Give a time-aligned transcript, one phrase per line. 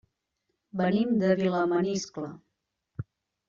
[0.79, 2.33] Venim de Vilamaniscle.